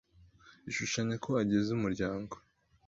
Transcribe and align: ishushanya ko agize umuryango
ishushanya 0.69 1.15
ko 1.23 1.29
agize 1.41 1.69
umuryango 1.77 2.33